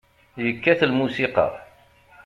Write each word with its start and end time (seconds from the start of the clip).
Yekkat 0.45 0.81
lmusiqa. 0.89 1.47